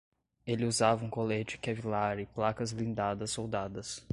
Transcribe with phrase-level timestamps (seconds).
[0.47, 4.03] Ele usava um colete kevlar e placas blindadas soldadas